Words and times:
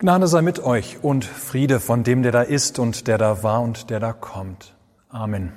Gnade 0.00 0.28
sei 0.28 0.42
mit 0.42 0.60
euch 0.60 1.02
und 1.02 1.24
Friede 1.24 1.80
von 1.80 2.04
dem, 2.04 2.22
der 2.22 2.30
da 2.30 2.42
ist 2.42 2.78
und 2.78 3.08
der 3.08 3.18
da 3.18 3.42
war 3.42 3.62
und 3.62 3.90
der 3.90 3.98
da 3.98 4.12
kommt. 4.12 4.76
Amen. 5.08 5.52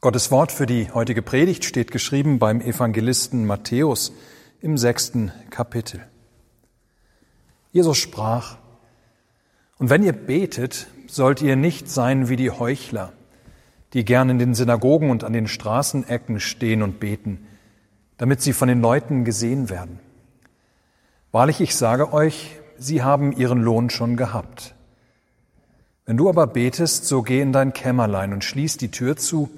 Gottes 0.00 0.30
Wort 0.30 0.50
für 0.50 0.64
die 0.64 0.90
heutige 0.90 1.20
Predigt 1.20 1.66
steht 1.66 1.90
geschrieben 1.90 2.38
beim 2.38 2.62
Evangelisten 2.62 3.44
Matthäus 3.44 4.14
im 4.62 4.78
sechsten 4.78 5.30
Kapitel. 5.50 6.00
Jesus 7.70 7.98
sprach, 7.98 8.56
Und 9.76 9.90
wenn 9.90 10.02
ihr 10.02 10.14
betet, 10.14 10.86
sollt 11.06 11.42
ihr 11.42 11.56
nicht 11.56 11.90
sein 11.90 12.30
wie 12.30 12.36
die 12.36 12.50
Heuchler, 12.50 13.12
die 13.92 14.06
gern 14.06 14.30
in 14.30 14.38
den 14.38 14.54
Synagogen 14.54 15.10
und 15.10 15.22
an 15.22 15.34
den 15.34 15.48
Straßenecken 15.48 16.40
stehen 16.40 16.82
und 16.82 16.98
beten, 16.98 17.46
damit 18.16 18.40
sie 18.40 18.54
von 18.54 18.68
den 18.68 18.80
Leuten 18.80 19.26
gesehen 19.26 19.68
werden. 19.68 20.00
Wahrlich, 21.34 21.60
ich 21.60 21.74
sage 21.74 22.12
euch, 22.12 22.60
sie 22.78 23.02
haben 23.02 23.32
ihren 23.32 23.60
Lohn 23.60 23.90
schon 23.90 24.16
gehabt. 24.16 24.76
Wenn 26.06 26.16
du 26.16 26.28
aber 26.28 26.46
betest, 26.46 27.06
so 27.06 27.22
geh 27.22 27.40
in 27.40 27.52
dein 27.52 27.72
Kämmerlein 27.72 28.32
und 28.32 28.44
schließ 28.44 28.76
die 28.76 28.92
Tür 28.92 29.16
zu 29.16 29.50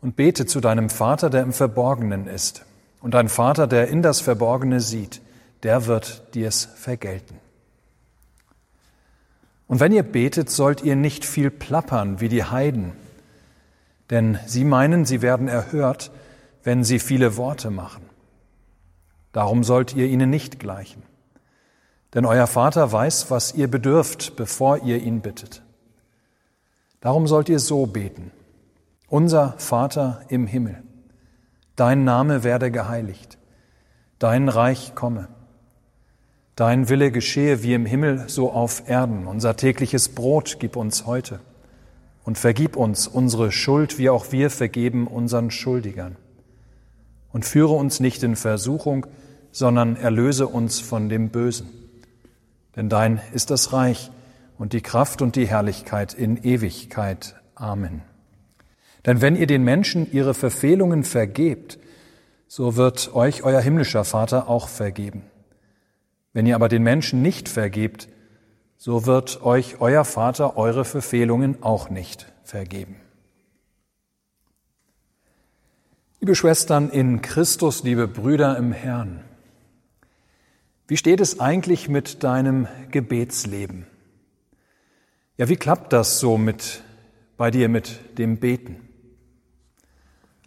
und 0.00 0.16
bete 0.16 0.44
zu 0.44 0.60
deinem 0.60 0.90
Vater, 0.90 1.30
der 1.30 1.44
im 1.44 1.52
Verborgenen 1.52 2.26
ist. 2.26 2.64
Und 3.00 3.14
dein 3.14 3.28
Vater, 3.28 3.68
der 3.68 3.86
in 3.86 4.02
das 4.02 4.20
Verborgene 4.20 4.80
sieht, 4.80 5.20
der 5.62 5.86
wird 5.86 6.34
dir's 6.34 6.64
vergelten. 6.64 7.36
Und 9.68 9.78
wenn 9.78 9.92
ihr 9.92 10.02
betet, 10.02 10.50
sollt 10.50 10.82
ihr 10.82 10.96
nicht 10.96 11.24
viel 11.24 11.52
plappern 11.52 12.20
wie 12.20 12.28
die 12.28 12.42
Heiden, 12.42 12.90
denn 14.10 14.40
sie 14.46 14.64
meinen, 14.64 15.04
sie 15.04 15.22
werden 15.22 15.46
erhört, 15.46 16.10
wenn 16.64 16.82
sie 16.82 16.98
viele 16.98 17.36
Worte 17.36 17.70
machen. 17.70 18.07
Darum 19.32 19.64
sollt 19.64 19.94
ihr 19.94 20.06
ihnen 20.06 20.30
nicht 20.30 20.58
gleichen. 20.58 21.02
Denn 22.14 22.24
euer 22.24 22.46
Vater 22.46 22.90
weiß, 22.90 23.30
was 23.30 23.54
ihr 23.54 23.68
bedürft, 23.68 24.36
bevor 24.36 24.82
ihr 24.82 25.02
ihn 25.02 25.20
bittet. 25.20 25.62
Darum 27.00 27.26
sollt 27.26 27.48
ihr 27.48 27.58
so 27.58 27.86
beten. 27.86 28.32
Unser 29.08 29.54
Vater 29.58 30.22
im 30.28 30.46
Himmel, 30.46 30.82
dein 31.76 32.04
Name 32.04 32.44
werde 32.44 32.70
geheiligt, 32.70 33.38
dein 34.18 34.48
Reich 34.48 34.94
komme, 34.94 35.28
dein 36.56 36.88
Wille 36.88 37.10
geschehe 37.10 37.62
wie 37.62 37.74
im 37.74 37.86
Himmel 37.86 38.28
so 38.28 38.50
auf 38.50 38.88
Erden. 38.88 39.26
Unser 39.26 39.56
tägliches 39.56 40.10
Brot 40.10 40.56
gib 40.58 40.76
uns 40.76 41.06
heute 41.06 41.40
und 42.24 42.36
vergib 42.36 42.76
uns 42.76 43.06
unsere 43.06 43.52
Schuld, 43.52 43.96
wie 43.98 44.10
auch 44.10 44.32
wir 44.32 44.50
vergeben 44.50 45.06
unseren 45.06 45.50
Schuldigern 45.50 46.16
und 47.32 47.44
führe 47.44 47.74
uns 47.74 48.00
nicht 48.00 48.22
in 48.22 48.36
Versuchung, 48.36 49.06
sondern 49.50 49.96
erlöse 49.96 50.46
uns 50.46 50.80
von 50.80 51.08
dem 51.08 51.30
Bösen. 51.30 51.68
Denn 52.76 52.88
dein 52.88 53.20
ist 53.32 53.50
das 53.50 53.72
Reich 53.72 54.10
und 54.56 54.72
die 54.72 54.80
Kraft 54.80 55.22
und 55.22 55.36
die 55.36 55.48
Herrlichkeit 55.48 56.14
in 56.14 56.36
Ewigkeit. 56.42 57.36
Amen. 57.54 58.02
Denn 59.06 59.20
wenn 59.20 59.36
ihr 59.36 59.46
den 59.46 59.64
Menschen 59.64 60.10
ihre 60.12 60.34
Verfehlungen 60.34 61.04
vergebt, 61.04 61.78
so 62.46 62.76
wird 62.76 63.14
euch 63.14 63.42
euer 63.42 63.60
himmlischer 63.60 64.04
Vater 64.04 64.48
auch 64.48 64.68
vergeben. 64.68 65.22
Wenn 66.32 66.46
ihr 66.46 66.54
aber 66.54 66.68
den 66.68 66.82
Menschen 66.82 67.22
nicht 67.22 67.48
vergebt, 67.48 68.08
so 68.76 69.06
wird 69.06 69.42
euch 69.42 69.80
euer 69.80 70.04
Vater 70.04 70.56
eure 70.56 70.84
Verfehlungen 70.84 71.62
auch 71.62 71.90
nicht 71.90 72.32
vergeben. 72.44 72.96
Liebe 76.20 76.34
Schwestern 76.34 76.90
in 76.90 77.22
Christus, 77.22 77.84
liebe 77.84 78.08
Brüder 78.08 78.56
im 78.56 78.72
Herrn, 78.72 79.22
wie 80.88 80.96
steht 80.96 81.20
es 81.20 81.38
eigentlich 81.38 81.88
mit 81.88 82.24
deinem 82.24 82.66
Gebetsleben? 82.90 83.86
Ja, 85.36 85.48
wie 85.48 85.54
klappt 85.54 85.92
das 85.92 86.18
so 86.18 86.36
mit, 86.36 86.82
bei 87.36 87.52
dir 87.52 87.68
mit 87.68 88.18
dem 88.18 88.38
Beten? 88.38 88.88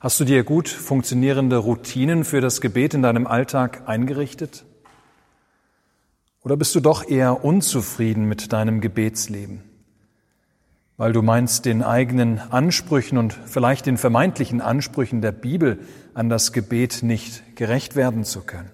Hast 0.01 0.19
du 0.19 0.25
dir 0.25 0.43
gut 0.43 0.67
funktionierende 0.67 1.55
Routinen 1.55 2.25
für 2.25 2.41
das 2.41 2.59
Gebet 2.59 2.93
in 2.93 3.01
deinem 3.01 3.25
Alltag 3.25 3.87
eingerichtet? 3.87 4.65
Oder 6.43 6.57
bist 6.57 6.75
du 6.75 6.81
doch 6.81 7.07
eher 7.07 7.45
unzufrieden 7.45 8.25
mit 8.25 8.51
deinem 8.51 8.81
Gebetsleben? 8.81 9.70
Weil 11.01 11.13
du 11.13 11.23
meinst, 11.23 11.65
den 11.65 11.81
eigenen 11.81 12.37
Ansprüchen 12.51 13.17
und 13.17 13.33
vielleicht 13.33 13.87
den 13.87 13.97
vermeintlichen 13.97 14.61
Ansprüchen 14.61 15.19
der 15.19 15.31
Bibel 15.31 15.79
an 16.13 16.29
das 16.29 16.53
Gebet 16.53 17.01
nicht 17.01 17.55
gerecht 17.55 17.95
werden 17.95 18.23
zu 18.23 18.41
können. 18.41 18.69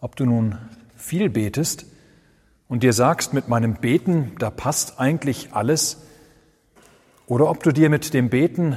Ob 0.00 0.16
du 0.16 0.26
nun 0.26 0.58
viel 0.98 1.30
betest 1.30 1.86
und 2.68 2.82
dir 2.82 2.92
sagst, 2.92 3.32
mit 3.32 3.48
meinem 3.48 3.76
Beten, 3.76 4.32
da 4.38 4.50
passt 4.50 5.00
eigentlich 5.00 5.54
alles, 5.54 6.02
oder 7.24 7.48
ob 7.48 7.62
du 7.62 7.72
dir 7.72 7.88
mit 7.88 8.12
dem 8.12 8.28
Beten 8.28 8.76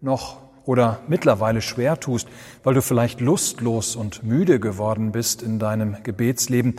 noch 0.00 0.38
oder 0.64 1.00
mittlerweile 1.08 1.60
schwer 1.60 2.00
tust, 2.00 2.26
weil 2.62 2.72
du 2.72 2.80
vielleicht 2.80 3.20
lustlos 3.20 3.96
und 3.96 4.22
müde 4.22 4.60
geworden 4.60 5.12
bist 5.12 5.42
in 5.42 5.58
deinem 5.58 6.02
Gebetsleben, 6.04 6.76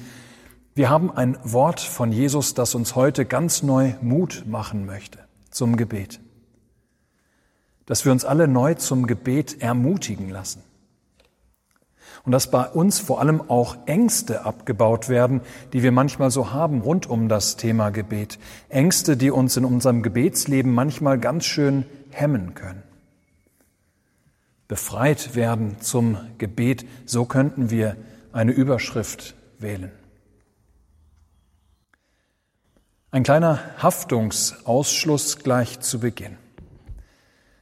wir 0.75 0.90
haben 0.90 1.09
ein 1.09 1.38
Wort 1.44 1.80
von 1.80 2.12
Jesus, 2.12 2.53
das 2.53 2.75
uns 2.75 2.96
heute 2.96 3.24
ganz 3.25 3.63
neu 3.63 3.94
Mut 4.02 4.44
machen 4.46 4.86
möchte 4.86 5.19
zum 5.50 5.78
Gebet. 5.78 6.19
Dass 7.86 8.03
wir 8.03 8.12
uns 8.12 8.25
alle 8.25 8.50
neu 8.50 8.74
zum 8.74 9.08
Gebet 9.08 9.62
ermutigen 9.62 10.30
lassen. 10.30 10.62
Und 12.25 12.34
dass 12.34 12.52
bei 12.52 12.66
uns 12.68 13.00
vor 13.00 13.22
allem 13.22 13.50
auch 13.50 13.78
Ängste 13.85 14.44
abgebaut 14.44 15.08
werden, 15.08 15.41
die 15.72 15.81
wir 15.81 15.94
manchmal 15.94 16.30
so 16.30 16.52
haben 16.52 16.81
rund 16.81 17.08
um 17.08 17.30
das 17.30 17.56
Thema 17.56 17.91
Gebet. 17.91 18.38
Ängste, 18.68 19.16
die 19.16 19.31
uns 19.31 19.56
in 19.56 19.64
unserem 19.64 20.02
Gebetsleben 20.02 20.74
manchmal 20.74 21.19
ganz 21.19 21.46
schön 21.46 21.85
hemmen 22.09 22.53
können. 22.53 22.84
Befreit 24.68 25.35
werden 25.35 25.78
zum 25.80 26.18
Gebet, 26.38 26.85
so 27.06 27.24
könnten 27.24 27.69
wir 27.69 27.96
eine 28.34 28.52
Überschrift 28.52 29.35
wählen. 29.59 29.91
Ein 33.16 33.24
kleiner 33.24 33.62
Haftungsausschluss 33.81 35.38
gleich 35.38 35.80
zu 35.80 36.02
Beginn. 36.02 36.36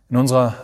In 0.09 0.18
unserer 0.18 0.56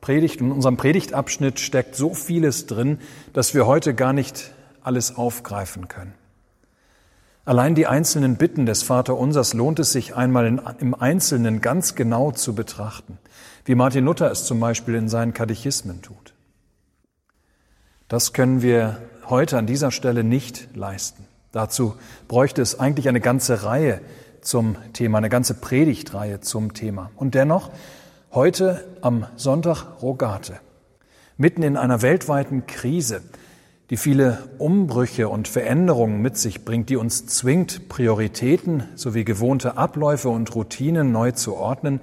Predigt, 0.00 0.40
in 0.40 0.50
unserem 0.50 0.76
Predigtabschnitt 0.76 1.60
steckt 1.60 1.94
so 1.94 2.14
vieles 2.14 2.66
drin, 2.66 2.98
dass 3.32 3.54
wir 3.54 3.64
heute 3.68 3.94
gar 3.94 4.12
nicht 4.12 4.50
alles 4.82 5.14
aufgreifen 5.14 5.86
können. 5.86 6.14
Allein 7.44 7.76
die 7.76 7.86
einzelnen 7.86 8.36
Bitten 8.36 8.66
des 8.66 8.82
Vaterunsers 8.82 9.54
lohnt 9.54 9.78
es 9.78 9.92
sich 9.92 10.16
einmal 10.16 10.46
in, 10.46 10.60
im 10.80 10.96
Einzelnen 10.96 11.60
ganz 11.60 11.94
genau 11.94 12.32
zu 12.32 12.56
betrachten, 12.56 13.18
wie 13.66 13.76
Martin 13.76 14.04
Luther 14.04 14.32
es 14.32 14.46
zum 14.46 14.58
Beispiel 14.58 14.96
in 14.96 15.08
seinen 15.08 15.32
Katechismen 15.32 16.02
tut. 16.02 16.34
Das 18.08 18.32
können 18.32 18.62
wir 18.62 19.00
heute 19.28 19.58
an 19.58 19.68
dieser 19.68 19.92
Stelle 19.92 20.24
nicht 20.24 20.70
leisten. 20.74 21.24
Dazu 21.52 21.94
bräuchte 22.26 22.62
es 22.62 22.80
eigentlich 22.80 23.08
eine 23.08 23.20
ganze 23.20 23.62
Reihe 23.62 24.00
zum 24.44 24.76
Thema, 24.92 25.18
eine 25.18 25.28
ganze 25.28 25.54
Predigtreihe 25.54 26.40
zum 26.40 26.74
Thema. 26.74 27.10
Und 27.16 27.34
dennoch, 27.34 27.70
heute 28.32 28.84
am 29.00 29.26
Sonntag 29.36 30.02
Rogate, 30.02 30.60
mitten 31.36 31.62
in 31.62 31.76
einer 31.76 32.02
weltweiten 32.02 32.66
Krise, 32.66 33.22
die 33.90 33.96
viele 33.96 34.38
Umbrüche 34.58 35.28
und 35.28 35.48
Veränderungen 35.48 36.22
mit 36.22 36.36
sich 36.36 36.64
bringt, 36.64 36.88
die 36.88 36.96
uns 36.96 37.26
zwingt, 37.26 37.88
Prioritäten 37.88 38.84
sowie 38.94 39.24
gewohnte 39.24 39.76
Abläufe 39.76 40.28
und 40.28 40.54
Routinen 40.54 41.12
neu 41.12 41.32
zu 41.32 41.54
ordnen, 41.54 42.00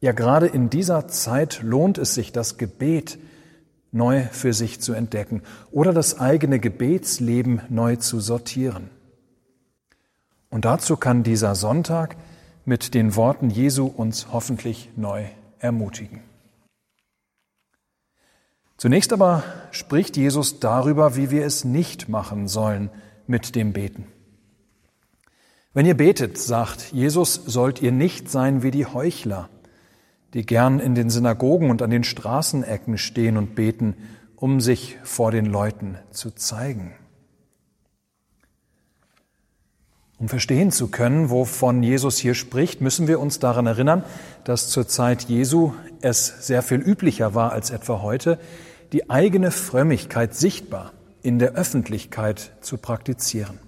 ja 0.00 0.12
gerade 0.12 0.46
in 0.46 0.70
dieser 0.70 1.08
Zeit 1.08 1.60
lohnt 1.62 1.98
es 1.98 2.14
sich, 2.14 2.32
das 2.32 2.58
Gebet 2.58 3.18
neu 3.92 4.22
für 4.30 4.52
sich 4.52 4.80
zu 4.80 4.92
entdecken 4.92 5.42
oder 5.70 5.92
das 5.92 6.18
eigene 6.18 6.58
Gebetsleben 6.58 7.60
neu 7.68 7.96
zu 7.96 8.20
sortieren. 8.20 8.90
Und 10.50 10.64
dazu 10.64 10.96
kann 10.96 11.22
dieser 11.22 11.54
Sonntag 11.54 12.16
mit 12.64 12.94
den 12.94 13.16
Worten 13.16 13.50
Jesu 13.50 13.86
uns 13.86 14.28
hoffentlich 14.32 14.90
neu 14.96 15.24
ermutigen. 15.58 16.22
Zunächst 18.76 19.12
aber 19.12 19.44
spricht 19.70 20.16
Jesus 20.16 20.58
darüber, 20.58 21.16
wie 21.16 21.30
wir 21.30 21.44
es 21.44 21.64
nicht 21.64 22.08
machen 22.08 22.48
sollen 22.48 22.90
mit 23.26 23.54
dem 23.54 23.72
Beten. 23.72 24.06
Wenn 25.72 25.86
ihr 25.86 25.96
betet, 25.96 26.38
sagt 26.38 26.90
Jesus, 26.92 27.34
sollt 27.34 27.80
ihr 27.80 27.92
nicht 27.92 28.28
sein 28.30 28.62
wie 28.62 28.70
die 28.70 28.86
Heuchler, 28.86 29.48
die 30.34 30.44
gern 30.44 30.80
in 30.80 30.94
den 30.94 31.10
Synagogen 31.10 31.70
und 31.70 31.82
an 31.82 31.90
den 31.90 32.04
Straßenecken 32.04 32.98
stehen 32.98 33.36
und 33.36 33.54
beten, 33.54 33.94
um 34.34 34.60
sich 34.60 34.98
vor 35.04 35.30
den 35.30 35.46
Leuten 35.46 35.98
zu 36.10 36.30
zeigen. 36.30 36.94
Um 40.20 40.28
verstehen 40.28 40.70
zu 40.70 40.88
können, 40.88 41.30
wovon 41.30 41.82
Jesus 41.82 42.18
hier 42.18 42.34
spricht, 42.34 42.82
müssen 42.82 43.08
wir 43.08 43.20
uns 43.20 43.38
daran 43.38 43.66
erinnern, 43.66 44.04
dass 44.44 44.68
zur 44.68 44.86
Zeit 44.86 45.22
Jesu 45.22 45.72
es 46.02 46.46
sehr 46.46 46.62
viel 46.62 46.78
üblicher 46.78 47.34
war 47.34 47.52
als 47.52 47.70
etwa 47.70 48.02
heute, 48.02 48.38
die 48.92 49.08
eigene 49.08 49.50
Frömmigkeit 49.50 50.34
sichtbar 50.34 50.92
in 51.22 51.38
der 51.38 51.52
Öffentlichkeit 51.52 52.52
zu 52.60 52.76
praktizieren. 52.76 53.58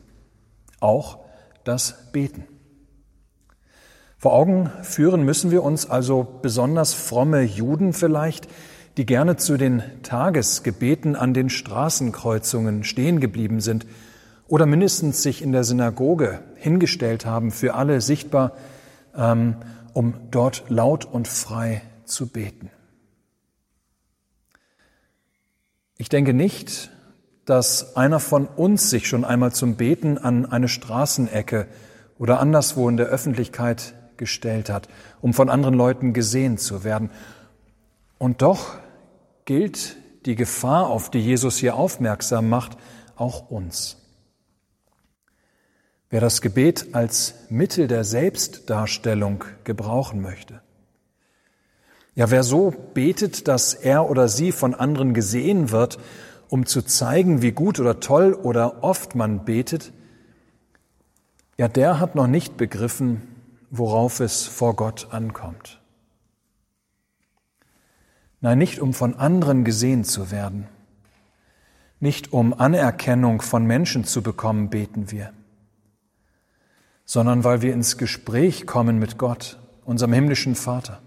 Auch 0.79 1.21
das 1.65 2.13
Beten. 2.13 2.45
Vor 4.19 4.35
Augen 4.35 4.71
führen 4.83 5.23
müssen 5.23 5.51
wir 5.51 5.63
uns 5.63 5.89
also 5.89 6.39
besonders 6.43 6.93
fromme 6.93 7.41
Juden 7.41 7.95
vielleicht, 7.95 8.47
die 8.99 9.07
gerne 9.07 9.37
zu 9.37 9.57
den 9.57 9.83
Tagesgebeten 10.03 11.17
an 11.17 11.33
den 11.33 11.49
Straßenkreuzungen 11.49 12.85
stehen 12.85 13.21
geblieben 13.21 13.61
sind 13.61 13.87
oder 14.53 14.67
mindestens 14.67 15.23
sich 15.23 15.41
in 15.41 15.53
der 15.53 15.65
Synagoge 15.65 16.41
hingestellt 16.57 17.25
haben, 17.25 17.53
für 17.53 17.73
alle 17.73 18.03
sichtbar, 18.03 18.53
ähm, 19.17 19.57
um 19.95 20.13
dort 20.31 20.65
laut 20.69 21.07
und 21.07 21.27
frei 21.27 21.81
zu 22.05 22.27
beten. 22.27 22.69
Ich 25.97 26.11
denke 26.11 26.35
nicht, 26.35 26.91
dass 27.47 27.97
einer 27.97 28.21
von 28.21 28.45
uns 28.45 28.91
sich 28.91 29.09
schon 29.09 29.25
einmal 29.25 29.53
zum 29.53 29.77
Beten 29.77 30.19
an 30.19 30.45
eine 30.45 30.69
Straßenecke 30.69 31.67
oder 32.19 32.39
anderswo 32.39 32.91
in 32.91 32.99
der 32.99 33.07
Öffentlichkeit 33.07 33.95
gestellt 34.19 34.69
hat, 34.69 34.87
um 35.23 35.33
von 35.33 35.49
anderen 35.49 35.77
Leuten 35.77 36.13
gesehen 36.13 36.59
zu 36.59 36.85
werden. 36.85 37.09
Und 38.19 38.43
doch 38.43 38.77
gilt 39.47 39.97
die 40.27 40.35
Gefahr, 40.35 40.91
auf 40.91 41.11
die 41.11 41.21
Jesus 41.21 41.57
hier 41.57 41.75
aufmerksam 41.75 42.51
macht, 42.51 42.77
auch 43.17 43.51
uns. 43.51 43.97
Wer 46.13 46.21
das 46.21 46.43
Gebet 46.43 46.95
als 46.95 47.33
Mittel 47.49 47.89
der 47.89 48.05
Selbstdarstellung 48.05 49.45
gebrauchen 49.65 50.21
möchte, 50.21 50.61
ja, 52.15 52.31
wer 52.31 52.43
so 52.43 52.71
betet, 52.93 53.49
dass 53.49 53.73
er 53.73 54.11
oder 54.11 54.29
sie 54.29 54.53
von 54.53 54.75
anderen 54.75 55.15
gesehen 55.15 55.71
wird, 55.71 55.99
um 56.51 56.67
zu 56.67 56.83
zeigen, 56.83 57.41
wie 57.41 57.53
gut 57.53 57.81
oder 57.81 57.99
toll 57.99 58.35
oder 58.35 58.85
oft 58.85 59.15
man 59.15 59.47
betet, 59.47 59.95
ja, 61.57 61.67
der 61.67 61.99
hat 61.99 62.15
noch 62.15 62.27
nicht 62.27 62.59
begriffen, 62.59 63.23
worauf 63.71 64.21
es 64.21 64.47
vor 64.47 64.77
Gott 64.77 65.09
ankommt. 65.13 65.81
Nein, 68.43 68.59
nicht 68.59 68.81
um 68.81 68.93
von 68.93 69.15
anderen 69.15 69.65
gesehen 69.65 70.05
zu 70.05 70.31
werden, 70.31 70.69
nicht 72.01 72.35
um 72.35 72.53
Anerkennung 72.53 73.41
von 73.41 73.65
Menschen 73.65 74.05
zu 74.05 74.21
bekommen, 74.21 74.69
beten 74.69 75.11
wir, 75.11 75.33
sondern 77.13 77.45
weil 77.45 77.61
wir 77.61 77.75
ins 77.75 77.99
Gespräch 77.99 78.67
kommen 78.67 78.99
mit 78.99 79.19
Gott, 79.19 79.59
unserem 79.85 80.15
himmlischen 80.15 80.55
Vater. 80.55 81.03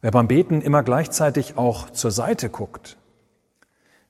Wer 0.00 0.10
beim 0.10 0.26
Beten 0.26 0.62
immer 0.62 0.82
gleichzeitig 0.82 1.56
auch 1.56 1.88
zur 1.90 2.10
Seite 2.10 2.50
guckt, 2.50 2.96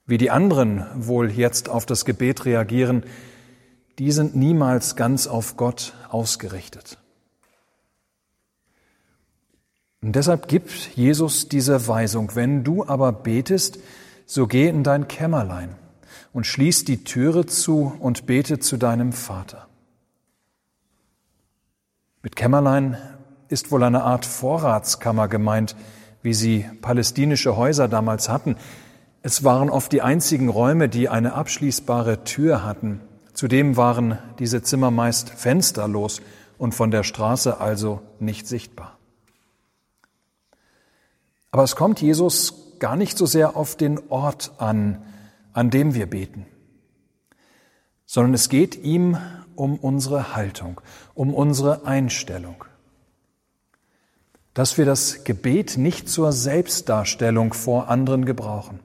wie 0.06 0.16
die 0.16 0.30
anderen 0.30 0.86
wohl 0.94 1.30
jetzt 1.30 1.68
auf 1.68 1.84
das 1.84 2.06
Gebet 2.06 2.46
reagieren, 2.46 3.02
die 3.98 4.10
sind 4.10 4.34
niemals 4.34 4.96
ganz 4.96 5.26
auf 5.26 5.58
Gott 5.58 5.92
ausgerichtet. 6.08 6.96
Und 10.00 10.16
deshalb 10.16 10.48
gibt 10.48 10.96
Jesus 10.96 11.50
diese 11.50 11.86
Weisung, 11.88 12.34
wenn 12.36 12.64
du 12.64 12.86
aber 12.86 13.12
betest, 13.12 13.80
so 14.24 14.46
geh 14.46 14.66
in 14.66 14.82
dein 14.82 15.08
Kämmerlein 15.08 15.76
und 16.32 16.46
schließ 16.46 16.84
die 16.84 17.04
Türe 17.04 17.46
zu 17.46 17.92
und 18.00 18.26
bete 18.26 18.58
zu 18.58 18.76
deinem 18.76 19.12
Vater. 19.12 19.68
Mit 22.22 22.36
Kämmerlein 22.36 22.96
ist 23.48 23.70
wohl 23.70 23.82
eine 23.82 24.04
Art 24.04 24.24
Vorratskammer 24.24 25.28
gemeint, 25.28 25.76
wie 26.22 26.34
sie 26.34 26.64
palästinische 26.80 27.56
Häuser 27.56 27.88
damals 27.88 28.28
hatten. 28.28 28.56
Es 29.22 29.44
waren 29.44 29.70
oft 29.70 29.92
die 29.92 30.02
einzigen 30.02 30.48
Räume, 30.48 30.88
die 30.88 31.08
eine 31.08 31.34
abschließbare 31.34 32.24
Tür 32.24 32.64
hatten. 32.64 33.00
Zudem 33.34 33.76
waren 33.76 34.18
diese 34.38 34.62
Zimmer 34.62 34.90
meist 34.90 35.30
fensterlos 35.30 36.22
und 36.58 36.74
von 36.74 36.90
der 36.90 37.02
Straße 37.02 37.60
also 37.60 38.00
nicht 38.20 38.46
sichtbar. 38.46 38.98
Aber 41.50 41.64
es 41.64 41.76
kommt 41.76 42.00
Jesus 42.00 42.78
gar 42.78 42.96
nicht 42.96 43.18
so 43.18 43.26
sehr 43.26 43.56
auf 43.56 43.76
den 43.76 44.00
Ort 44.08 44.52
an, 44.58 45.02
an 45.52 45.70
dem 45.70 45.94
wir 45.94 46.06
beten, 46.06 46.46
sondern 48.06 48.34
es 48.34 48.48
geht 48.48 48.76
ihm 48.76 49.16
um 49.54 49.78
unsere 49.78 50.34
Haltung, 50.34 50.80
um 51.14 51.34
unsere 51.34 51.86
Einstellung 51.86 52.64
dass 54.54 54.76
wir 54.76 54.84
das 54.84 55.24
Gebet 55.24 55.78
nicht 55.78 56.08
zur 56.08 56.32
Selbstdarstellung 56.32 57.54
vor 57.54 57.88
anderen 57.88 58.24
gebrauchen, 58.24 58.80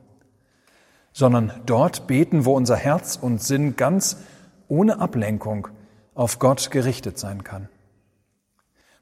sondern 1.11 1.51
dort 1.65 2.07
beten, 2.07 2.45
wo 2.45 2.55
unser 2.55 2.75
Herz 2.75 3.17
und 3.19 3.41
Sinn 3.41 3.75
ganz 3.75 4.17
ohne 4.67 4.99
Ablenkung 4.99 5.67
auf 6.13 6.39
Gott 6.39 6.71
gerichtet 6.71 7.17
sein 7.17 7.43
kann. 7.43 7.69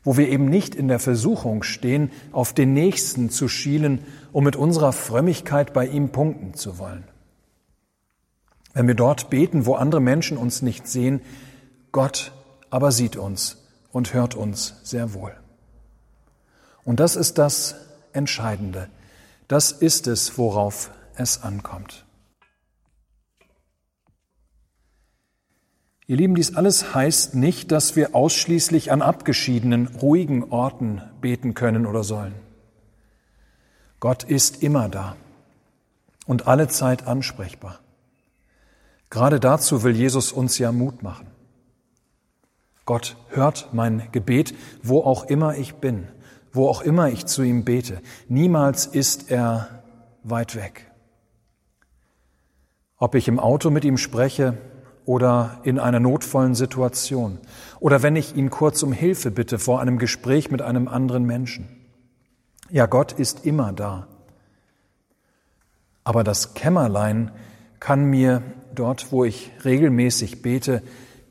Wo 0.03 0.17
wir 0.17 0.29
eben 0.29 0.45
nicht 0.45 0.75
in 0.75 0.88
der 0.88 1.00
Versuchung 1.00 1.63
stehen, 1.63 2.12
auf 2.31 2.53
den 2.53 2.73
Nächsten 2.73 3.29
zu 3.29 3.47
schielen, 3.47 4.06
um 4.31 4.44
mit 4.44 4.56
unserer 4.56 4.91
Frömmigkeit 4.91 5.73
bei 5.73 5.88
ihm 5.88 6.09
punkten 6.09 6.53
zu 6.53 6.77
wollen. 6.77 7.06
Wenn 8.75 8.88
wir 8.88 8.94
dort 8.94 9.30
beten, 9.30 9.66
wo 9.66 9.75
andere 9.75 10.01
Menschen 10.01 10.38
uns 10.38 10.62
nicht 10.62 10.86
sehen, 10.86 11.22
Gott 11.94 12.33
aber 12.69 12.92
sieht 12.92 13.16
uns 13.16 13.66
und 13.94 14.13
hört 14.13 14.36
uns 14.36 14.75
sehr 14.83 15.13
wohl. 15.13 15.33
Und 16.83 17.00
das 17.00 17.16
ist 17.16 17.38
das 17.38 17.75
Entscheidende. 18.12 18.89
Das 19.48 19.72
ist 19.72 20.07
es, 20.07 20.38
worauf 20.38 20.92
es 21.16 21.42
ankommt. 21.42 22.06
Ihr 26.06 26.18
Lieben, 26.18 26.36
dies 26.36 26.56
alles 26.56 26.94
heißt 26.94 27.33
nicht, 27.33 27.72
dass 27.72 27.95
wir 27.95 28.13
ausschließlich 28.13 28.92
an 28.92 29.01
abgeschiedenen, 29.01 29.88
ruhigen 29.88 30.51
Orten 30.51 31.01
beten 31.22 31.54
können 31.54 31.86
oder 31.86 32.04
sollen. 32.04 32.36
Gott 34.01 34.25
ist 34.25 34.62
immer 34.62 34.89
da 34.89 35.16
und 36.25 36.45
alle 36.45 36.68
Zeit 36.68 37.07
ansprechbar. 37.07 37.80
Gerade 39.15 39.39
dazu 39.39 39.81
will 39.81 39.95
Jesus 39.95 40.31
uns 40.31 40.59
ja 40.59 40.71
Mut 40.71 41.01
machen. 41.01 41.25
Gott 42.85 43.15
hört 43.29 43.69
mein 43.71 44.09
Gebet, 44.12 44.53
wo 44.83 45.00
auch 45.01 45.23
immer 45.23 45.56
ich 45.56 45.75
bin 45.75 46.07
wo 46.56 46.69
auch 46.69 46.81
immer 46.81 47.09
ich 47.09 47.25
zu 47.25 47.44
ihm 47.44 47.65
bete. 47.65 48.01
Niemals 48.27 48.85
ist 48.85 49.29
er 49.29 49.83
weit 50.23 50.56
weg. 50.56 50.91
Ob 52.97 53.15
ich 53.15 53.27
im 53.27 53.39
Auto 53.39 53.69
mit 53.69 53.83
ihm 53.83 53.97
spreche 53.97 54.57
oder 55.05 55.60
in 55.63 55.79
einer 55.79 56.00
notvollen 56.00 56.55
Situation 56.55 57.39
oder 57.79 58.01
wenn 58.01 58.15
ich 58.15 58.36
ihn 58.36 58.50
kurz 58.50 58.81
um 58.84 58.93
Hilfe 58.93 59.31
bitte 59.31 59.60
vor 59.60 59.81
einem 59.81 60.00
Gespräch 60.00 60.50
mit 60.50 60.62
einem 60.62 60.88
anderen 60.88 61.25
Menschen. 61.25 61.67
Ja, 62.69 62.86
Gott 62.86 63.12
ist 63.12 63.45
immer 63.45 63.74
da. 63.74 64.07
Aber 66.03 66.24
das 66.24 66.53
Kämmerlein 66.53 67.31
kann 67.79 68.05
mir 68.05 68.41
dort, 68.75 69.12
wo 69.12 69.25
ich 69.25 69.51
regelmäßig 69.63 70.41
bete, 70.41 70.84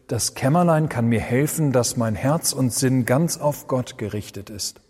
das 0.07 0.35
Kämmerlein 0.35 0.89
kann 0.89 1.07
mir 1.07 1.21
helfen, 1.21 1.73
dass 1.73 1.97
mein 1.97 2.15
Herz 2.15 2.53
und 2.53 2.73
Sinn 2.73 3.07
ganz 3.07 3.39
auf 3.39 3.69
Gott 3.69 3.97
gerichtet 3.97 4.51
ist. 4.51 4.81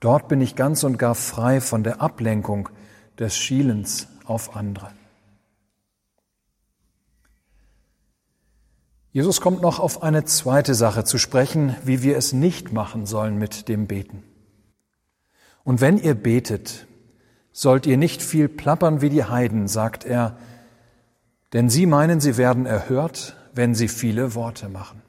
Dort 0.00 0.28
bin 0.28 0.40
ich 0.40 0.56
ganz 0.56 0.84
und 0.84 0.98
gar 0.98 1.14
frei 1.14 1.60
von 1.60 1.84
der 1.84 2.00
Ablenkung 2.00 2.68
des 3.18 3.36
Schielens 3.36 4.08
auf 4.24 4.56
andere. 4.56 4.90
Jesus 9.10 9.40
kommt 9.40 9.62
noch 9.62 9.80
auf 9.80 10.02
eine 10.02 10.24
zweite 10.24 10.74
Sache 10.74 11.02
zu 11.02 11.18
sprechen, 11.18 11.74
wie 11.82 12.02
wir 12.02 12.16
es 12.16 12.32
nicht 12.32 12.72
machen 12.72 13.06
sollen 13.06 13.38
mit 13.38 13.68
dem 13.68 13.86
Beten. 13.86 14.22
Und 15.64 15.80
wenn 15.80 15.98
ihr 15.98 16.14
betet, 16.14 16.86
sollt 17.52 17.86
ihr 17.86 17.96
nicht 17.96 18.22
viel 18.22 18.48
plappern 18.48 19.00
wie 19.00 19.10
die 19.10 19.24
Heiden, 19.24 19.66
sagt 19.66 20.04
er, 20.04 20.36
denn 21.52 21.70
sie 21.70 21.86
meinen, 21.86 22.20
sie 22.20 22.36
werden 22.36 22.66
erhört, 22.66 23.36
wenn 23.54 23.74
sie 23.74 23.88
viele 23.88 24.34
Worte 24.34 24.68
machen. 24.68 25.02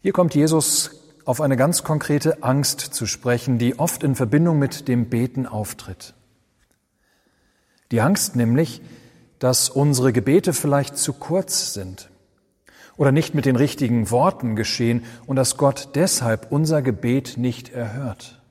Hier 0.00 0.12
kommt 0.12 0.34
Jesus 0.34 0.90
auf 1.24 1.40
eine 1.40 1.56
ganz 1.56 1.84
konkrete 1.84 2.42
Angst 2.42 2.80
zu 2.80 3.06
sprechen, 3.06 3.58
die 3.58 3.78
oft 3.78 4.02
in 4.02 4.16
Verbindung 4.16 4.58
mit 4.58 4.88
dem 4.88 5.08
Beten 5.08 5.46
auftritt. 5.46 6.14
Die 7.92 8.00
Angst 8.00 8.34
nämlich, 8.34 8.82
dass 9.38 9.68
unsere 9.68 10.12
Gebete 10.12 10.52
vielleicht 10.52 10.96
zu 10.98 11.12
kurz 11.12 11.72
sind 11.72 12.10
oder 12.96 13.12
nicht 13.12 13.34
mit 13.34 13.44
den 13.44 13.56
richtigen 13.56 14.10
Worten 14.10 14.56
geschehen 14.56 15.04
und 15.26 15.36
dass 15.36 15.56
Gott 15.56 15.90
deshalb 15.94 16.50
unser 16.50 16.82
Gebet 16.82 17.36
nicht 17.36 17.70
erhört. 17.70 18.41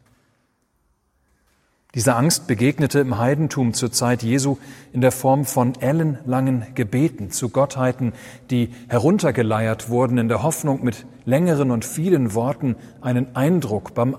Diese 1.93 2.15
Angst 2.15 2.47
begegnete 2.47 2.99
im 2.99 3.17
Heidentum 3.17 3.73
zur 3.73 3.91
Zeit 3.91 4.23
Jesu 4.23 4.57
in 4.93 5.01
der 5.01 5.11
Form 5.11 5.43
von 5.43 5.75
ellenlangen 5.75 6.67
Gebeten 6.73 7.31
zu 7.31 7.49
Gottheiten, 7.49 8.13
die 8.49 8.69
heruntergeleiert 8.87 9.89
wurden 9.89 10.17
in 10.17 10.29
der 10.29 10.41
Hoffnung, 10.41 10.85
mit 10.85 11.05
längeren 11.25 11.69
und 11.69 11.83
vielen 11.83 12.33
Worten 12.33 12.77
einen 13.01 13.35
Eindruck 13.35 13.93
beim, 13.93 14.15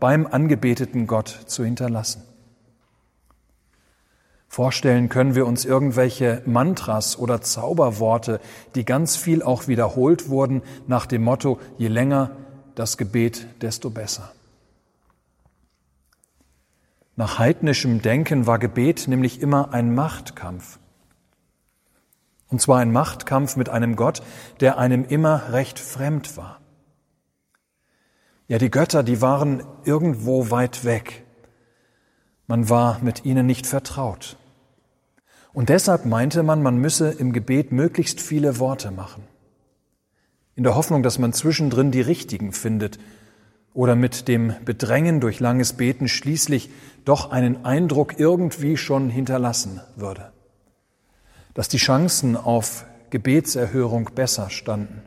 beim 0.00 0.26
angebeteten 0.26 1.06
Gott 1.06 1.28
zu 1.46 1.64
hinterlassen. 1.64 2.22
Vorstellen 4.46 5.08
können 5.08 5.34
wir 5.34 5.46
uns 5.46 5.64
irgendwelche 5.64 6.42
Mantras 6.44 7.18
oder 7.18 7.40
Zauberworte, 7.40 8.38
die 8.74 8.84
ganz 8.84 9.16
viel 9.16 9.42
auch 9.42 9.66
wiederholt 9.66 10.28
wurden 10.28 10.62
nach 10.86 11.06
dem 11.06 11.24
Motto, 11.24 11.58
je 11.78 11.88
länger 11.88 12.32
das 12.74 12.98
Gebet, 12.98 13.46
desto 13.62 13.88
besser. 13.88 14.30
Nach 17.16 17.38
heidnischem 17.38 18.02
Denken 18.02 18.46
war 18.46 18.58
Gebet 18.58 19.06
nämlich 19.06 19.40
immer 19.40 19.72
ein 19.72 19.94
Machtkampf. 19.94 20.80
Und 22.48 22.60
zwar 22.60 22.78
ein 22.78 22.92
Machtkampf 22.92 23.56
mit 23.56 23.68
einem 23.68 23.96
Gott, 23.96 24.22
der 24.60 24.78
einem 24.78 25.04
immer 25.04 25.52
recht 25.52 25.78
fremd 25.78 26.36
war. 26.36 26.60
Ja, 28.46 28.58
die 28.58 28.70
Götter, 28.70 29.02
die 29.02 29.20
waren 29.20 29.62
irgendwo 29.84 30.50
weit 30.50 30.84
weg. 30.84 31.24
Man 32.46 32.68
war 32.68 32.98
mit 33.00 33.24
ihnen 33.24 33.46
nicht 33.46 33.66
vertraut. 33.66 34.36
Und 35.52 35.68
deshalb 35.68 36.04
meinte 36.04 36.42
man, 36.42 36.62
man 36.62 36.76
müsse 36.76 37.10
im 37.10 37.32
Gebet 37.32 37.72
möglichst 37.72 38.20
viele 38.20 38.58
Worte 38.58 38.90
machen. 38.90 39.22
In 40.56 40.64
der 40.64 40.74
Hoffnung, 40.74 41.02
dass 41.02 41.18
man 41.18 41.32
zwischendrin 41.32 41.90
die 41.90 42.00
richtigen 42.00 42.52
findet 42.52 42.98
oder 43.74 43.96
mit 43.96 44.28
dem 44.28 44.54
Bedrängen 44.64 45.20
durch 45.20 45.40
langes 45.40 45.74
Beten 45.74 46.08
schließlich 46.08 46.70
doch 47.04 47.30
einen 47.32 47.64
Eindruck 47.64 48.18
irgendwie 48.18 48.76
schon 48.76 49.10
hinterlassen 49.10 49.80
würde. 49.96 50.32
Dass 51.52 51.68
die 51.68 51.76
Chancen 51.76 52.36
auf 52.36 52.86
Gebetserhörung 53.10 54.10
besser 54.14 54.48
standen, 54.48 55.02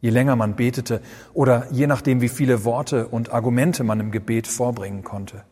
je 0.00 0.10
länger 0.10 0.36
man 0.36 0.56
betete 0.56 1.00
oder 1.32 1.66
je 1.72 1.86
nachdem, 1.86 2.20
wie 2.20 2.28
viele 2.28 2.64
Worte 2.64 3.08
und 3.08 3.32
Argumente 3.32 3.82
man 3.82 3.98
im 3.98 4.10
Gebet 4.10 4.46
vorbringen 4.46 5.02
konnte. 5.02 5.44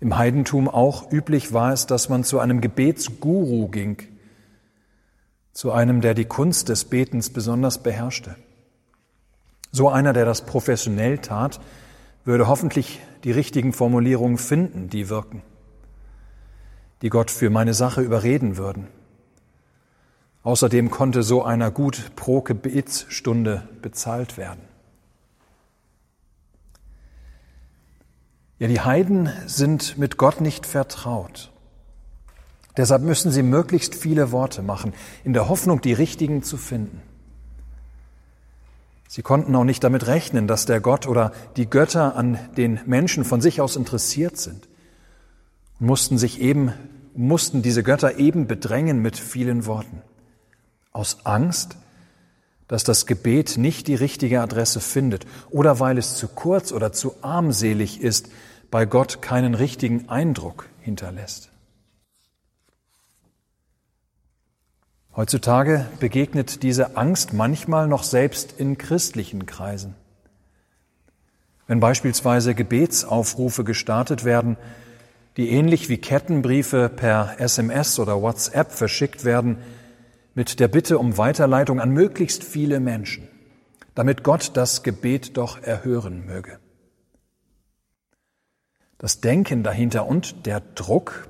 Im 0.00 0.16
Heidentum 0.16 0.68
auch 0.68 1.10
üblich 1.12 1.52
war 1.52 1.72
es, 1.72 1.86
dass 1.86 2.08
man 2.08 2.24
zu 2.24 2.38
einem 2.38 2.60
Gebetsguru 2.60 3.68
ging, 3.68 3.98
zu 5.52 5.72
einem, 5.72 6.00
der 6.00 6.14
die 6.14 6.24
Kunst 6.24 6.68
des 6.68 6.86
Betens 6.86 7.30
besonders 7.30 7.82
beherrschte. 7.82 8.36
So 9.72 9.88
einer, 9.88 10.12
der 10.12 10.24
das 10.24 10.42
professionell 10.42 11.18
tat, 11.18 11.60
würde 12.24 12.48
hoffentlich 12.48 13.00
die 13.24 13.32
richtigen 13.32 13.72
Formulierungen 13.72 14.38
finden, 14.38 14.88
die 14.88 15.08
wirken, 15.08 15.42
die 17.02 17.08
Gott 17.08 17.30
für 17.30 17.50
meine 17.50 17.74
Sache 17.74 18.00
überreden 18.00 18.56
würden. 18.56 18.88
Außerdem 20.42 20.90
konnte 20.90 21.22
so 21.22 21.44
einer 21.44 21.70
gut 21.70 22.12
pro 22.16 22.40
Gebetsstunde 22.40 23.68
bezahlt 23.82 24.38
werden. 24.38 24.62
Ja, 28.58 28.68
die 28.68 28.80
Heiden 28.80 29.30
sind 29.46 29.96
mit 29.98 30.16
Gott 30.16 30.40
nicht 30.40 30.66
vertraut. 30.66 31.50
Deshalb 32.76 33.02
müssen 33.02 33.30
sie 33.30 33.42
möglichst 33.42 33.94
viele 33.94 34.32
Worte 34.32 34.62
machen, 34.62 34.94
in 35.24 35.32
der 35.32 35.48
Hoffnung, 35.48 35.80
die 35.80 35.92
richtigen 35.92 36.42
zu 36.42 36.56
finden. 36.56 37.02
Sie 39.12 39.22
konnten 39.22 39.56
auch 39.56 39.64
nicht 39.64 39.82
damit 39.82 40.06
rechnen, 40.06 40.46
dass 40.46 40.66
der 40.66 40.80
Gott 40.80 41.08
oder 41.08 41.32
die 41.56 41.68
Götter 41.68 42.14
an 42.14 42.38
den 42.56 42.78
Menschen 42.86 43.24
von 43.24 43.40
sich 43.40 43.60
aus 43.60 43.74
interessiert 43.74 44.36
sind 44.36 44.68
und 45.80 45.88
mussten 45.88 46.16
sich 46.16 46.40
eben, 46.40 46.72
mussten 47.16 47.60
diese 47.60 47.82
Götter 47.82 48.18
eben 48.18 48.46
bedrängen 48.46 49.02
mit 49.02 49.16
vielen 49.16 49.66
Worten. 49.66 50.02
Aus 50.92 51.26
Angst, 51.26 51.76
dass 52.68 52.84
das 52.84 53.04
Gebet 53.04 53.58
nicht 53.58 53.88
die 53.88 53.96
richtige 53.96 54.42
Adresse 54.42 54.78
findet 54.78 55.26
oder 55.50 55.80
weil 55.80 55.98
es 55.98 56.14
zu 56.14 56.28
kurz 56.28 56.70
oder 56.70 56.92
zu 56.92 57.14
armselig 57.20 58.00
ist, 58.00 58.28
bei 58.70 58.86
Gott 58.86 59.22
keinen 59.22 59.56
richtigen 59.56 60.08
Eindruck 60.08 60.68
hinterlässt. 60.82 61.49
Heutzutage 65.20 65.84
begegnet 66.00 66.62
diese 66.62 66.96
Angst 66.96 67.34
manchmal 67.34 67.86
noch 67.86 68.04
selbst 68.04 68.54
in 68.56 68.78
christlichen 68.78 69.44
Kreisen. 69.44 69.94
Wenn 71.66 71.78
beispielsweise 71.78 72.54
Gebetsaufrufe 72.54 73.62
gestartet 73.62 74.24
werden, 74.24 74.56
die 75.36 75.50
ähnlich 75.50 75.90
wie 75.90 75.98
Kettenbriefe 75.98 76.88
per 76.88 77.38
SMS 77.38 77.98
oder 77.98 78.22
WhatsApp 78.22 78.72
verschickt 78.72 79.26
werden, 79.26 79.58
mit 80.34 80.58
der 80.58 80.68
Bitte 80.68 80.96
um 80.96 81.18
Weiterleitung 81.18 81.80
an 81.80 81.90
möglichst 81.90 82.42
viele 82.42 82.80
Menschen, 82.80 83.28
damit 83.94 84.24
Gott 84.24 84.52
das 84.54 84.82
Gebet 84.82 85.36
doch 85.36 85.62
erhören 85.62 86.24
möge. 86.24 86.58
Das 88.96 89.20
Denken 89.20 89.64
dahinter 89.64 90.06
und 90.06 90.46
der 90.46 90.60
Druck, 90.60 91.28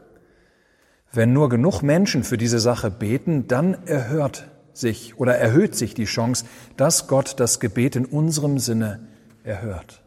wenn 1.13 1.33
nur 1.33 1.49
genug 1.49 1.83
Menschen 1.83 2.25
für 2.25 2.39
diese 2.39 2.61
Sache 2.61 2.91
beten, 2.91 3.49
dann 3.49 3.87
erhört 3.87 4.49
sich 4.73 5.19
oder 5.19 5.37
erhöht 5.37 5.75
sich 5.75 5.95
die 5.95 6.05
Chance, 6.05 6.45
dass 6.77 7.09
Gott 7.09 7.39
das 7.39 7.61
Gebet 7.61 7.97
in 7.97 8.05
unserem 8.05 8.59
Sinne 8.59 9.01
erhört. 9.43 10.03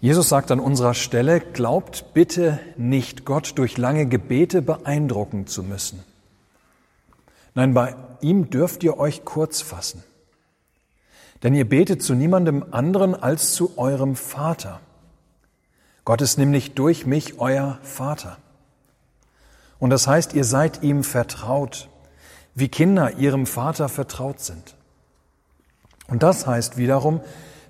Jesus 0.00 0.28
sagt 0.28 0.50
an 0.50 0.60
unserer 0.60 0.92
Stelle, 0.92 1.40
glaubt 1.40 2.12
bitte 2.12 2.60
nicht, 2.76 3.24
Gott 3.24 3.56
durch 3.56 3.78
lange 3.78 4.06
Gebete 4.06 4.60
beeindrucken 4.60 5.46
zu 5.46 5.62
müssen. 5.62 6.04
Nein, 7.54 7.72
bei 7.72 7.94
ihm 8.20 8.50
dürft 8.50 8.82
ihr 8.82 8.98
euch 8.98 9.24
kurz 9.24 9.62
fassen. 9.62 10.02
Denn 11.42 11.54
ihr 11.54 11.66
betet 11.66 12.02
zu 12.02 12.14
niemandem 12.14 12.64
anderen 12.70 13.14
als 13.14 13.54
zu 13.54 13.78
eurem 13.78 14.16
Vater. 14.16 14.80
Gott 16.04 16.20
ist 16.20 16.36
nämlich 16.36 16.74
durch 16.74 17.06
mich 17.06 17.38
euer 17.38 17.78
Vater. 17.82 18.38
Und 19.78 19.90
das 19.90 20.06
heißt, 20.06 20.34
ihr 20.34 20.44
seid 20.44 20.82
ihm 20.82 21.02
vertraut, 21.02 21.88
wie 22.54 22.68
Kinder 22.68 23.18
ihrem 23.18 23.46
Vater 23.46 23.88
vertraut 23.88 24.40
sind. 24.40 24.76
Und 26.06 26.22
das 26.22 26.46
heißt 26.46 26.76
wiederum, 26.76 27.20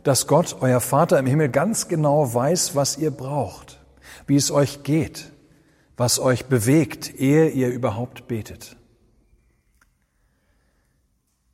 dass 0.03 0.27
Gott, 0.27 0.57
euer 0.61 0.81
Vater 0.81 1.19
im 1.19 1.27
Himmel, 1.27 1.49
ganz 1.49 1.89
genau 1.89 2.35
weiß, 2.35 2.75
was 2.75 2.99
ihr 2.99 3.11
braucht, 3.11 3.81
wie 4.27 4.37
es 4.37 4.51
euch 4.51 4.83
geht, 4.83 5.33
was 5.97 6.19
euch 6.19 6.47
bewegt, 6.47 7.15
ehe 7.19 7.49
ihr 7.49 7.69
überhaupt 7.69 8.29
betet. 8.29 8.77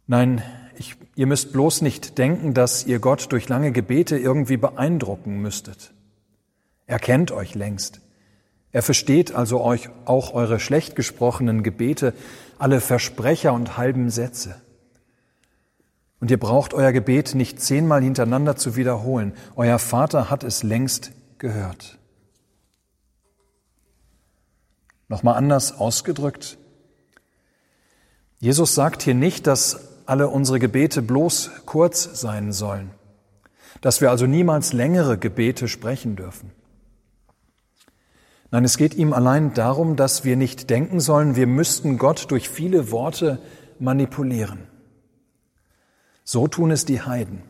Nein, 0.07 0.43
ich, 0.77 0.97
ihr 1.15 1.27
müsst 1.27 1.53
bloß 1.53 1.83
nicht 1.83 2.19
denken, 2.19 2.55
dass 2.55 2.85
ihr 2.87 2.99
Gott 2.99 3.31
durch 3.31 3.49
lange 3.49 3.71
Gebete 3.71 4.19
irgendwie 4.19 4.57
beeindrucken 4.57 5.41
müsstet. 5.41 5.93
Er 6.91 6.99
kennt 6.99 7.31
euch 7.31 7.55
längst. 7.55 8.01
Er 8.73 8.83
versteht 8.83 9.33
also 9.33 9.61
euch 9.61 9.91
auch 10.07 10.35
eure 10.35 10.59
schlecht 10.59 10.97
gesprochenen 10.97 11.63
Gebete, 11.63 12.15
alle 12.59 12.81
Versprecher 12.81 13.53
und 13.53 13.77
halben 13.77 14.11
Sätze. 14.11 14.61
Und 16.19 16.33
ihr 16.33 16.41
braucht 16.41 16.75
euer 16.75 16.91
Gebet 16.91 17.37
nicht 17.37 17.63
zehnmal 17.63 18.03
hintereinander 18.03 18.57
zu 18.57 18.75
wiederholen. 18.75 19.35
Euer 19.55 19.79
Vater 19.79 20.31
hat 20.31 20.43
es 20.43 20.65
längst 20.65 21.13
gehört. 21.39 21.97
Nochmal 25.07 25.37
anders 25.37 25.79
ausgedrückt. 25.79 26.59
Jesus 28.41 28.75
sagt 28.75 29.03
hier 29.03 29.15
nicht, 29.15 29.47
dass 29.47 29.91
alle 30.07 30.27
unsere 30.27 30.59
Gebete 30.59 31.03
bloß 31.03 31.53
kurz 31.67 32.21
sein 32.21 32.51
sollen, 32.51 32.91
dass 33.81 34.01
wir 34.01 34.11
also 34.11 34.27
niemals 34.27 34.73
längere 34.73 35.19
Gebete 35.19 35.69
sprechen 35.69 36.17
dürfen. 36.17 36.51
Nein, 38.51 38.65
es 38.65 38.77
geht 38.77 38.95
ihm 38.95 39.13
allein 39.13 39.55
darum, 39.55 39.97
dass 39.97 40.25
wir 40.25 40.37
nicht 40.37 40.71
denken 40.71 41.01
sollen, 41.01 41.37
wir 41.37 41.47
müssten 41.47 41.99
Gott 41.99 42.31
durch 42.31 42.49
viele 42.49 42.91
Worte 42.91 43.39
manipulieren. 43.79 44.67
So 46.25 46.49
tun 46.49 46.71
es 46.71 46.85
die 46.85 47.01
Heiden. 47.01 47.43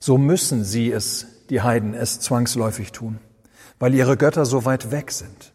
So 0.00 0.18
müssen 0.18 0.64
sie 0.64 0.90
es, 0.90 1.46
die 1.50 1.62
Heiden, 1.62 1.94
es 1.94 2.18
zwangsläufig 2.18 2.90
tun, 2.90 3.18
weil 3.78 3.94
ihre 3.94 4.16
Götter 4.16 4.44
so 4.44 4.64
weit 4.64 4.90
weg 4.90 5.12
sind. 5.12 5.52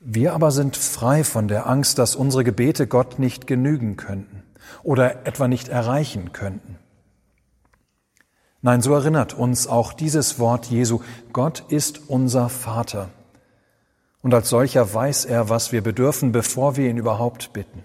Wir 0.00 0.34
aber 0.34 0.50
sind 0.50 0.76
frei 0.76 1.22
von 1.22 1.46
der 1.46 1.68
Angst, 1.68 1.98
dass 1.98 2.16
unsere 2.16 2.42
Gebete 2.42 2.88
Gott 2.88 3.20
nicht 3.20 3.46
genügen 3.46 3.96
könnten 3.96 4.42
oder 4.82 5.26
etwa 5.26 5.46
nicht 5.46 5.68
erreichen 5.68 6.32
könnten. 6.32 6.78
Nein, 8.62 8.80
so 8.80 8.94
erinnert 8.94 9.34
uns 9.34 9.66
auch 9.66 9.92
dieses 9.92 10.38
Wort 10.38 10.66
Jesu. 10.66 11.00
Gott 11.32 11.64
ist 11.68 12.08
unser 12.08 12.48
Vater. 12.48 13.10
Und 14.22 14.32
als 14.32 14.48
solcher 14.48 14.94
weiß 14.94 15.24
er, 15.24 15.48
was 15.48 15.72
wir 15.72 15.82
bedürfen, 15.82 16.30
bevor 16.30 16.76
wir 16.76 16.88
ihn 16.88 16.96
überhaupt 16.96 17.52
bitten. 17.52 17.84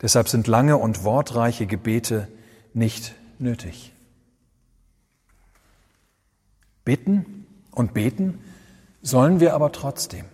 Deshalb 0.00 0.28
sind 0.28 0.46
lange 0.46 0.78
und 0.78 1.04
wortreiche 1.04 1.66
Gebete 1.66 2.28
nicht 2.72 3.14
nötig. 3.38 3.92
Bitten 6.84 7.46
und 7.72 7.92
beten 7.92 8.40
sollen 9.02 9.40
wir 9.40 9.54
aber 9.54 9.70
trotzdem. 9.70 10.24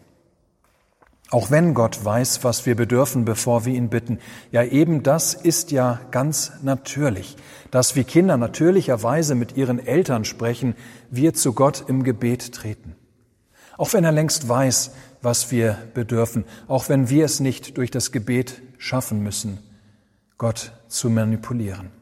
Auch 1.32 1.50
wenn 1.50 1.72
Gott 1.72 2.04
weiß, 2.04 2.44
was 2.44 2.66
wir 2.66 2.74
bedürfen, 2.74 3.24
bevor 3.24 3.64
wir 3.64 3.72
ihn 3.72 3.88
bitten. 3.88 4.18
Ja, 4.50 4.64
eben 4.64 5.02
das 5.02 5.32
ist 5.32 5.70
ja 5.70 5.98
ganz 6.10 6.52
natürlich, 6.60 7.36
dass 7.70 7.96
wie 7.96 8.04
Kinder 8.04 8.36
natürlicherweise 8.36 9.34
mit 9.34 9.56
ihren 9.56 9.78
Eltern 9.78 10.26
sprechen, 10.26 10.74
wir 11.10 11.32
zu 11.32 11.54
Gott 11.54 11.84
im 11.88 12.02
Gebet 12.04 12.52
treten. 12.52 12.96
Auch 13.78 13.94
wenn 13.94 14.04
er 14.04 14.12
längst 14.12 14.46
weiß, 14.46 14.90
was 15.22 15.50
wir 15.50 15.78
bedürfen, 15.94 16.44
auch 16.68 16.90
wenn 16.90 17.08
wir 17.08 17.24
es 17.24 17.40
nicht 17.40 17.78
durch 17.78 17.90
das 17.90 18.12
Gebet 18.12 18.60
schaffen 18.76 19.22
müssen, 19.22 19.58
Gott 20.36 20.74
zu 20.88 21.08
manipulieren. 21.08 22.01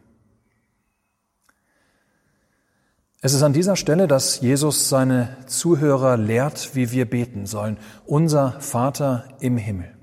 Es 3.23 3.35
ist 3.35 3.43
an 3.43 3.53
dieser 3.53 3.77
Stelle, 3.77 4.09
dass 4.09 4.41
Jesus 4.41 4.89
seine 4.89 5.37
Zuhörer 5.47 6.17
lehrt, 6.17 6.75
wie 6.75 6.91
wir 6.91 7.05
beten 7.05 7.45
sollen. 7.45 7.77
Unser 8.07 8.59
Vater 8.61 9.25
im 9.41 9.59
Himmel. 9.59 9.95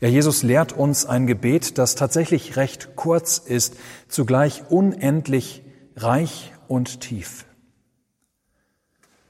Ja, 0.00 0.08
Jesus 0.08 0.42
lehrt 0.42 0.72
uns 0.72 1.06
ein 1.06 1.28
Gebet, 1.28 1.78
das 1.78 1.94
tatsächlich 1.94 2.56
recht 2.56 2.96
kurz 2.96 3.38
ist, 3.38 3.76
zugleich 4.08 4.64
unendlich 4.68 5.62
reich 5.94 6.52
und 6.66 7.00
tief. 7.00 7.44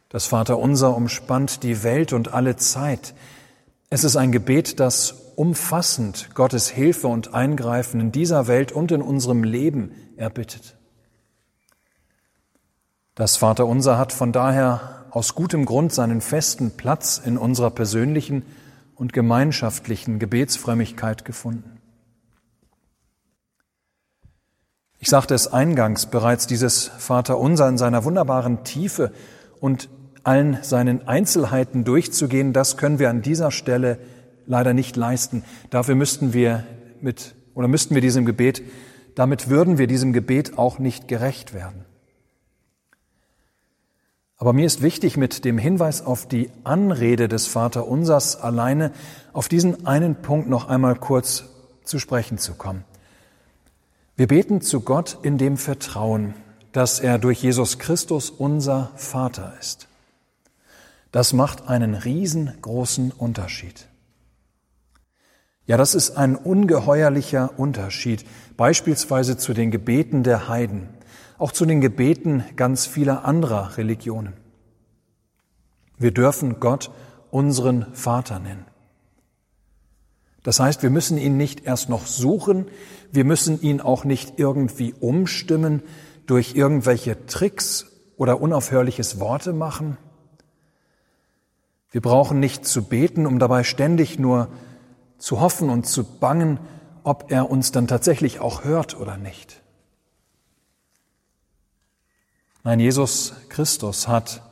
Das 0.09 0.25
Vaterunser 0.25 0.97
umspannt 0.97 1.63
die 1.63 1.83
Welt 1.83 2.15
und 2.15 2.33
alle 2.33 2.57
Zeit. 2.57 3.13
Es 3.91 4.03
ist 4.03 4.17
ein 4.17 4.33
Gebet, 4.33 4.81
das 4.81 5.35
umfassend 5.37 6.31
Gottes 6.35 6.71
Hilfe 6.71 7.09
und 7.09 7.35
Eingreifen 7.35 8.01
in 8.01 8.13
dieser 8.13 8.47
Welt 8.47 8.73
und 8.73 8.93
in 8.93 9.03
unserem 9.03 9.45
Leben 9.45 9.93
erbittet. 10.17 10.79
Das 13.15 13.37
Vaterunser 13.37 13.99
hat 13.99 14.13
von 14.13 14.33
daher 14.33 15.07
aus 15.11 15.35
gutem 15.35 15.67
Grund 15.67 15.93
seinen 15.93 16.23
festen 16.23 16.71
Platz 16.71 17.21
in 17.23 17.37
unserer 17.37 17.71
persönlichen 17.71 18.45
und 18.95 19.13
gemeinschaftlichen 19.13 20.19
Gebetsfrömmigkeit 20.19 21.27
gefunden. 21.27 21.79
Ich 24.99 25.11
sagte 25.11 25.35
es 25.35 25.53
eingangs 25.53 26.07
bereits, 26.07 26.47
dieses 26.47 26.87
Vaterunser 26.87 27.69
in 27.69 27.77
seiner 27.77 28.05
wunderbaren 28.05 28.65
Tiefe 28.65 29.13
und 29.61 29.91
allen 30.23 30.63
seinen 30.63 31.07
Einzelheiten 31.07 31.85
durchzugehen, 31.85 32.53
das 32.53 32.79
können 32.79 32.99
wir 32.99 33.11
an 33.11 33.21
dieser 33.21 33.51
Stelle 33.51 33.99
leider 34.47 34.73
nicht 34.73 34.97
leisten. 34.97 35.45
Dafür 35.69 35.97
müssten 35.97 36.33
wir 36.33 36.65
mit, 37.01 37.35
oder 37.55 37.69
müssten 37.69 37.95
wir 37.95 38.01
diesem 38.01 38.25
Gebet, 38.25 38.63
damit 39.17 39.51
würden 39.51 39.77
wir 39.77 39.89
diesem 39.89 40.15
Gebet 40.15 40.57
auch 40.57 40.79
nicht 40.79 41.09
gerecht 41.09 41.53
werden. 41.53 41.85
Aber 44.43 44.53
mir 44.53 44.67
ist 44.67 44.83
wichtig, 44.83 45.17
mit 45.17 45.45
dem 45.45 45.57
Hinweis 45.57 46.05
auf 46.05 46.27
die 46.27 46.51
Anrede 46.65 47.29
des 47.29 47.47
Vaterunsers 47.47 48.35
alleine 48.35 48.91
auf 49.33 49.47
diesen 49.47 49.87
einen 49.87 50.17
Punkt 50.17 50.49
noch 50.49 50.69
einmal 50.69 50.97
kurz 50.97 51.45
zu 51.85 52.01
sprechen 52.01 52.39
zu 52.39 52.55
kommen. 52.55 52.83
Wir 54.17 54.27
beten 54.27 54.61
zu 54.61 54.81
Gott 54.81 55.17
in 55.23 55.39
dem 55.39 55.57
Vertrauen, 55.57 56.35
dass 56.73 56.99
er 56.99 57.19
durch 57.19 57.41
Jesus 57.41 57.79
Christus 57.79 58.31
unser 58.31 58.91
Vater 58.97 59.55
ist. 59.61 59.87
Das 61.13 61.33
macht 61.33 61.69
einen 61.69 61.95
riesengroßen 61.95 63.13
Unterschied. 63.13 63.87
Ja, 65.67 65.77
das 65.77 65.95
ist 65.95 66.17
ein 66.17 66.35
ungeheuerlicher 66.35 67.61
Unterschied, 67.61 68.25
beispielsweise 68.57 69.37
zu 69.37 69.55
den 69.55 69.71
Gebeten 69.71 70.25
der 70.25 70.49
Heiden 70.49 70.89
auch 71.43 71.51
zu 71.51 71.67
den 71.67 71.81
Gebeten 71.81 72.45
ganz 72.55 72.87
vieler 72.87 73.25
anderer 73.25 73.77
Religionen. 73.77 74.35
Wir 75.99 76.13
dürfen 76.13 76.61
Gott 76.61 76.93
unseren 77.33 77.93
Vater 77.95 78.39
nennen. 78.39 78.65
Das 80.45 80.61
heißt, 80.61 80.85
wir 80.85 80.91
müssen 80.91 81.19
ihn 81.19 81.37
nicht 81.37 81.65
erst 81.65 81.89
noch 81.89 82.07
suchen, 82.07 82.67
wir 83.11 83.25
müssen 83.25 83.61
ihn 83.61 83.81
auch 83.81 84.05
nicht 84.05 84.39
irgendwie 84.39 84.95
umstimmen 85.01 85.83
durch 86.27 86.55
irgendwelche 86.55 87.27
Tricks 87.27 87.87
oder 88.17 88.41
unaufhörliches 88.41 89.19
Worte 89.19 89.53
machen. 89.53 89.99
Wir 91.91 92.03
brauchen 92.03 92.39
nicht 92.39 92.67
zu 92.67 92.85
beten, 92.85 93.27
um 93.27 93.41
dabei 93.41 93.65
ständig 93.65 94.17
nur 94.17 94.47
zu 95.19 95.41
hoffen 95.41 95.71
und 95.71 95.89
zu 95.89 96.05
bangen, 96.05 96.61
ob 97.03 97.33
er 97.33 97.51
uns 97.51 97.73
dann 97.73 97.89
tatsächlich 97.89 98.39
auch 98.39 98.63
hört 98.63 98.97
oder 98.97 99.17
nicht. 99.17 99.62
Nein, 102.65 102.79
Jesus 102.79 103.35
Christus 103.49 104.07
hat, 104.07 104.43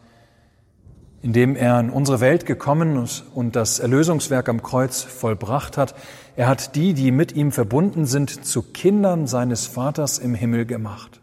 indem 1.23 1.55
er 1.55 1.79
in 1.79 1.91
unsere 1.91 2.21
Welt 2.21 2.45
gekommen 2.45 3.09
und 3.35 3.55
das 3.55 3.79
Erlösungswerk 3.79 4.49
am 4.49 4.63
Kreuz 4.63 5.03
vollbracht 5.03 5.77
hat, 5.77 5.95
er 6.35 6.49
hat 6.49 6.75
die, 6.75 6.95
die 6.95 7.13
mit 7.13 7.33
ihm 7.33 7.53
verbunden 7.53 8.07
sind, 8.07 8.45
zu 8.45 8.63
Kindern 8.63 9.27
seines 9.27 9.67
Vaters 9.67 10.19
im 10.19 10.35
Himmel 10.35 10.67
gemacht. 10.67 11.21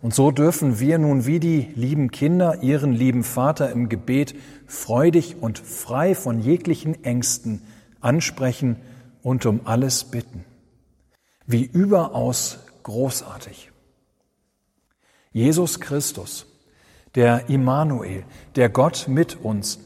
Und 0.00 0.14
so 0.14 0.30
dürfen 0.30 0.78
wir 0.78 0.98
nun 0.98 1.26
wie 1.26 1.40
die 1.40 1.68
lieben 1.74 2.10
Kinder 2.10 2.62
ihren 2.62 2.92
lieben 2.92 3.24
Vater 3.24 3.70
im 3.72 3.88
Gebet 3.88 4.34
freudig 4.66 5.36
und 5.40 5.58
frei 5.58 6.14
von 6.14 6.40
jeglichen 6.40 7.02
Ängsten 7.04 7.62
ansprechen 8.00 8.76
und 9.22 9.44
um 9.46 9.62
alles 9.64 10.04
bitten. 10.04 10.44
Wie 11.46 11.64
überaus 11.64 12.60
großartig. 12.84 13.72
Jesus 15.36 15.80
Christus, 15.80 16.46
der 17.14 17.50
Immanuel, 17.50 18.24
der 18.54 18.70
Gott 18.70 19.04
mit 19.06 19.36
uns, 19.44 19.80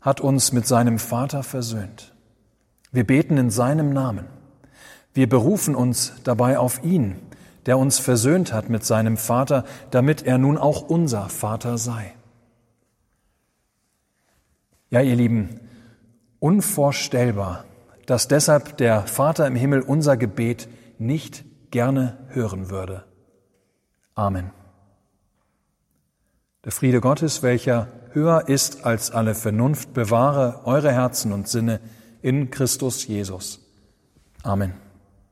hat 0.00 0.20
uns 0.20 0.52
mit 0.52 0.64
seinem 0.64 1.00
Vater 1.00 1.42
versöhnt. 1.42 2.14
Wir 2.92 3.04
beten 3.04 3.36
in 3.36 3.50
seinem 3.50 3.92
Namen. 3.92 4.26
Wir 5.12 5.28
berufen 5.28 5.74
uns 5.74 6.12
dabei 6.22 6.56
auf 6.56 6.84
ihn, 6.84 7.16
der 7.66 7.78
uns 7.78 7.98
versöhnt 7.98 8.52
hat 8.52 8.70
mit 8.70 8.84
seinem 8.84 9.16
Vater, 9.16 9.64
damit 9.90 10.22
er 10.22 10.38
nun 10.38 10.56
auch 10.56 10.82
unser 10.82 11.28
Vater 11.28 11.78
sei. 11.78 12.14
Ja, 14.88 15.00
ihr 15.00 15.16
Lieben, 15.16 15.58
unvorstellbar, 16.38 17.64
dass 18.06 18.28
deshalb 18.28 18.76
der 18.76 19.00
Vater 19.08 19.48
im 19.48 19.56
Himmel 19.56 19.80
unser 19.80 20.16
Gebet 20.16 20.68
nicht 21.00 21.44
gerne 21.72 22.18
hören 22.28 22.70
würde. 22.70 23.02
Amen. 24.14 24.52
Der 26.64 26.70
Friede 26.70 27.00
Gottes, 27.00 27.42
welcher 27.42 27.88
höher 28.12 28.48
ist 28.48 28.84
als 28.84 29.10
alle 29.10 29.34
Vernunft, 29.34 29.94
bewahre 29.94 30.60
eure 30.64 30.92
Herzen 30.92 31.32
und 31.32 31.48
Sinne 31.48 31.80
in 32.20 32.50
Christus 32.50 33.06
Jesus. 33.06 33.60
Amen. 34.44 34.72